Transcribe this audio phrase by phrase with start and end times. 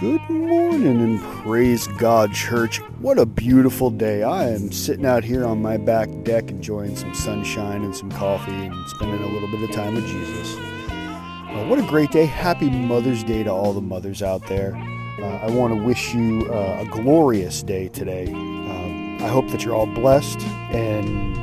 [0.00, 2.82] Good morning and praise God, church.
[3.00, 4.22] What a beautiful day.
[4.22, 8.52] I am sitting out here on my back deck enjoying some sunshine and some coffee
[8.52, 10.56] and spending a little bit of time with Jesus.
[10.58, 12.26] Uh, what a great day.
[12.26, 14.76] Happy Mother's Day to all the mothers out there.
[15.18, 18.26] Uh, I want to wish you uh, a glorious day today.
[18.26, 20.40] Um, I hope that you're all blessed
[20.72, 21.34] and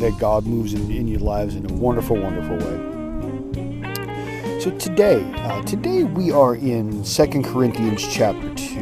[0.00, 2.93] that God moves in, in your lives in a wonderful, wonderful way.
[4.64, 8.74] So today, uh, today we are in Second Corinthians chapter 2.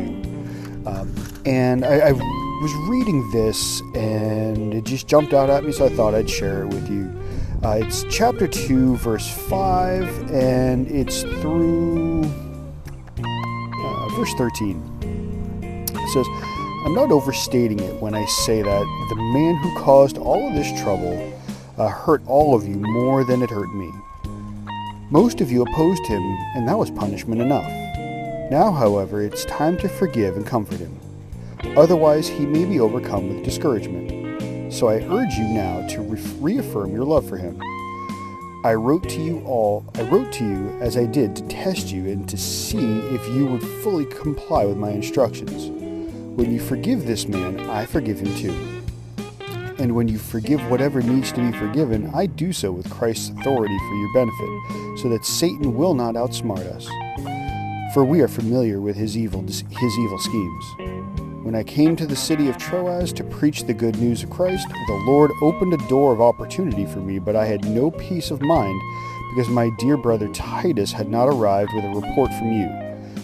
[0.87, 1.13] Um,
[1.45, 5.89] and I, I, was reading this and it just jumped out at me, so I
[5.89, 7.13] thought I'd share it with you.
[7.65, 12.23] Uh, it's chapter 2, verse 5, and it's through
[13.19, 15.59] uh, verse 13.
[15.65, 16.27] It says,
[16.87, 20.81] I'm not overstating it when I say that the man who caused all of this
[20.81, 21.37] trouble
[21.77, 23.91] uh, hurt all of you more than it hurt me.
[25.13, 26.23] Most of you opposed him,
[26.57, 27.71] and that was punishment enough.
[28.51, 30.99] Now, however, it's time to forgive and comfort him.
[31.77, 34.73] Otherwise, he may be overcome with discouragement.
[34.73, 37.61] So I urge you now to re- reaffirm your love for him.
[38.65, 42.07] I wrote to you all, I wrote to you as I did to test you
[42.07, 45.69] and to see if you would fully comply with my instructions.
[46.39, 48.82] When you forgive this man, I forgive him too.
[49.83, 53.77] And when you forgive whatever needs to be forgiven, I do so with Christ's authority
[53.77, 56.87] for your benefit, so that Satan will not outsmart us.
[57.93, 60.65] For we are familiar with his evil, his evil schemes.
[61.43, 64.69] When I came to the city of Troas to preach the good news of Christ,
[64.69, 68.41] the Lord opened a door of opportunity for me, but I had no peace of
[68.41, 68.81] mind
[69.35, 72.71] because my dear brother Titus had not arrived with a report from you.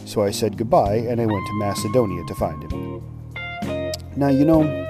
[0.07, 3.03] So I said goodbye and I went to Macedonia to find him.
[4.17, 4.88] Now, you know,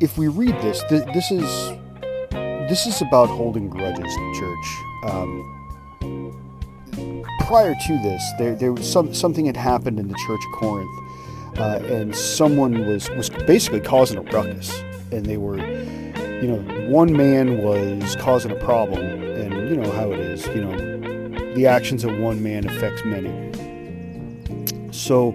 [0.00, 1.70] if we read this, th- this is
[2.68, 4.66] this is about holding grudges in church.
[5.04, 5.52] Um,
[7.46, 11.58] prior to this, there, there was some something had happened in the church of Corinth,
[11.58, 14.78] uh, and someone was was basically causing a ruckus,
[15.12, 16.58] and they were, you know,
[16.90, 21.66] one man was causing a problem, and you know how it is, you know, the
[21.66, 23.32] actions of one man affects many.
[24.92, 25.32] So,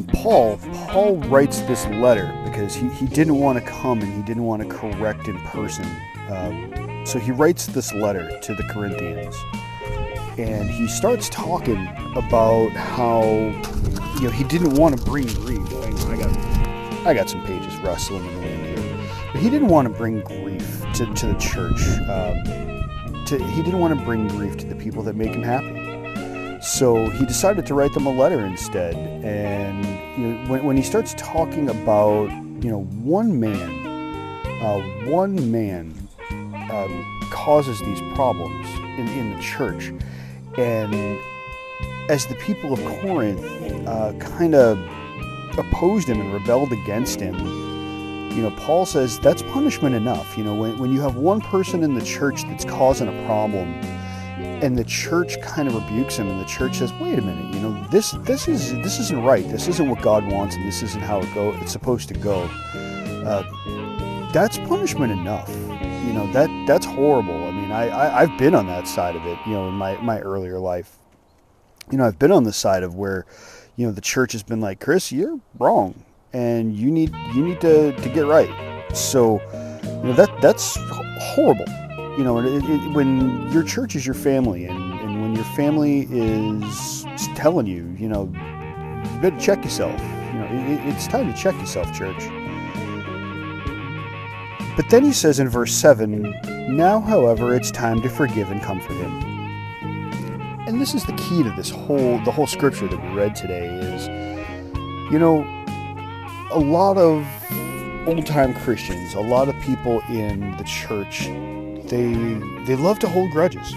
[0.00, 0.58] know, Paul
[0.88, 4.62] Paul writes this letter because he, he didn't want to come and he didn't want
[4.62, 5.84] to correct in person.
[6.28, 9.36] Um, so he writes this letter to the Corinthians.
[10.38, 11.86] And he starts talking
[12.16, 13.22] about how
[14.16, 15.60] you know he didn't want to bring grief.
[16.06, 16.36] I got
[17.06, 20.20] I got some pages rustling in the wind here, but he didn't want to bring
[20.20, 21.82] grief to, to the church.
[22.08, 25.81] Um, to, he didn't want to bring grief to the people that make him happy.
[26.62, 28.94] So he decided to write them a letter instead.
[28.94, 29.84] And
[30.16, 32.30] you know, when, when he starts talking about
[32.62, 33.68] you know, one man,
[34.62, 34.80] uh,
[35.10, 35.92] one man
[36.70, 38.66] um, causes these problems
[38.98, 39.92] in, in the church.
[40.56, 41.18] And
[42.08, 43.44] as the people of Corinth
[43.88, 44.78] uh, kind of
[45.58, 47.34] opposed him and rebelled against him,
[48.30, 50.38] you know, Paul says that's punishment enough.
[50.38, 53.74] You know, when, when you have one person in the church that's causing a problem,
[54.62, 57.60] and the church kind of rebukes him, and the church says, "Wait a minute, you
[57.60, 59.46] know, this this is this isn't right.
[59.48, 61.50] This isn't what God wants, and this isn't how it go.
[61.60, 62.48] It's supposed to go."
[63.26, 63.42] Uh,
[64.32, 65.50] that's punishment enough.
[66.06, 67.44] You know that that's horrible.
[67.44, 69.36] I mean, I, I have been on that side of it.
[69.46, 70.96] You know, in my my earlier life,
[71.90, 73.26] you know, I've been on the side of where,
[73.76, 77.60] you know, the church has been like, "Chris, you're wrong, and you need you need
[77.62, 78.50] to to get right."
[78.94, 79.40] So,
[79.82, 80.78] you know, that that's
[81.34, 81.81] horrible
[82.18, 86.06] you know, it, it, when your church is your family, and, and when your family
[86.10, 89.98] is telling you, you know, you better check yourself.
[90.00, 92.28] You know, it, it's time to check yourself, church.
[94.76, 96.34] But then he says in verse 7
[96.76, 99.12] Now, however, it's time to forgive and comfort him.
[100.66, 103.66] And this is the key to this whole, the whole scripture that we read today
[103.66, 104.06] is,
[105.10, 105.44] you know,
[106.50, 107.26] a lot of
[108.06, 111.28] old time Christians, a lot of people in the church
[111.92, 112.14] they
[112.64, 113.70] they love to hold grudges.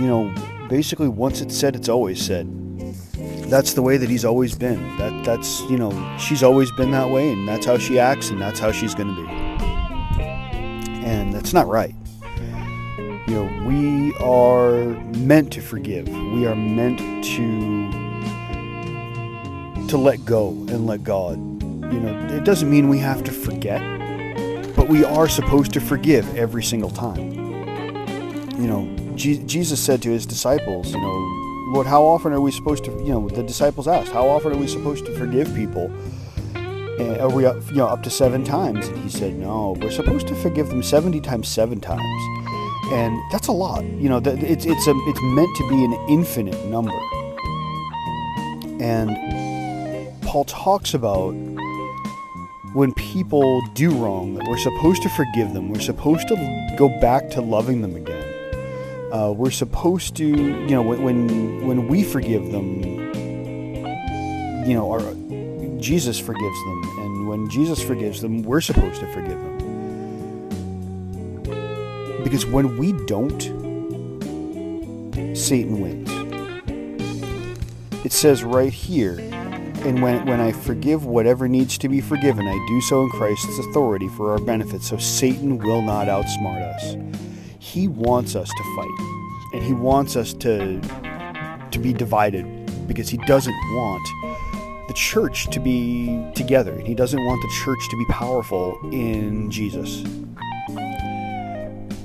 [0.00, 0.34] You know,
[0.68, 2.50] basically once it's said, it's always said.
[3.48, 4.96] That's the way that he's always been.
[4.98, 8.40] That that's you know she's always been that way, and that's how she acts, and
[8.40, 9.28] that's how she's going to be.
[11.06, 11.94] And that's not right.
[13.28, 14.86] You know, we are
[15.16, 16.08] meant to forgive.
[16.08, 17.92] We are meant to
[19.86, 21.36] to let go and let God.
[21.92, 23.82] You know, it doesn't mean we have to forget
[24.84, 27.32] but we are supposed to forgive every single time.
[28.60, 32.84] You know, Jesus said to his disciples, you know, Lord, how often are we supposed
[32.84, 35.90] to, you know, the disciples asked, how often are we supposed to forgive people?
[36.54, 38.88] And are we, up, you know, up to seven times?
[38.88, 42.02] And he said, no, we're supposed to forgive them 70 times seven times.
[42.92, 43.84] and that's a lot.
[43.84, 46.92] You know, it's it's a it's meant to be an infinite number.
[48.82, 49.16] And
[50.20, 51.32] Paul talks about
[52.74, 55.68] when people do wrong that we're supposed to forgive them.
[55.70, 58.22] We're supposed to go back to loving them again.
[59.12, 62.82] Uh, we're supposed to, you know, when when we forgive them,
[64.66, 65.14] you know, our,
[65.80, 69.54] Jesus forgives them, and when Jesus forgives them, we're supposed to forgive them.
[72.24, 73.40] Because when we don't,
[75.36, 76.10] Satan wins.
[78.04, 79.20] It says right here,
[79.84, 83.58] and when, when I forgive whatever needs to be forgiven, I do so in Christ's
[83.58, 86.96] authority for our benefit, so Satan will not outsmart us.
[87.58, 90.80] He wants us to fight, and he wants us to,
[91.70, 92.46] to be divided
[92.88, 94.08] because he doesn't want
[94.88, 99.50] the church to be together, and he doesn't want the church to be powerful in
[99.50, 100.02] Jesus.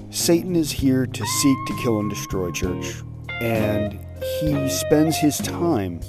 [0.09, 3.03] Satan is here to seek to kill and destroy church,
[3.39, 3.99] and
[4.41, 6.01] he spends his time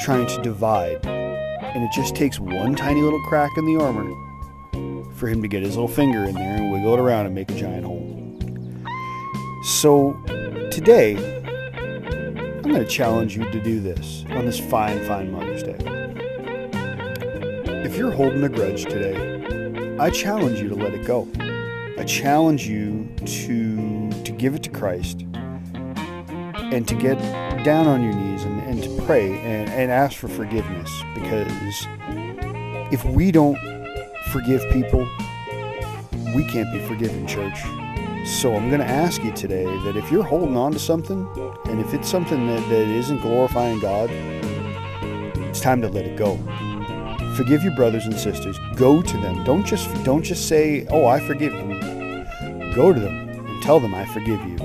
[0.00, 1.04] trying to divide.
[1.04, 4.10] And it just takes one tiny little crack in the armor
[5.14, 7.50] for him to get his little finger in there and wiggle it around and make
[7.50, 8.12] a giant hole.
[9.62, 10.12] So
[10.70, 11.16] today,
[11.76, 15.78] I'm going to challenge you to do this on this fine, fine Mother's Day.
[17.84, 21.28] If you're holding a grudge today, I challenge you to let it go.
[21.98, 25.24] I challenge you to to give it to Christ
[26.72, 27.18] and to get
[27.64, 31.86] down on your knees and, and to pray and, and ask for forgiveness because
[32.92, 33.58] if we don't
[34.30, 35.08] forgive people,
[36.34, 37.58] we can't be forgiven, church.
[38.26, 41.28] So I'm going to ask you today that if you're holding on to something
[41.66, 46.36] and if it's something that, that isn't glorifying God, it's time to let it go.
[47.36, 48.58] Forgive your brothers and sisters.
[48.74, 49.44] Go to them.
[49.44, 53.94] Don't just don't just say, "Oh, I forgive you." Go to them and tell them,
[53.94, 54.56] "I forgive you."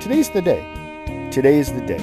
[0.00, 0.79] Today's the day.
[1.30, 2.02] Today is the day.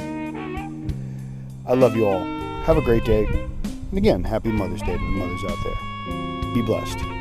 [1.66, 2.24] I love you all.
[2.64, 3.26] Have a great day.
[3.26, 6.54] And again, happy Mother's Day to the mothers out there.
[6.54, 7.17] Be blessed.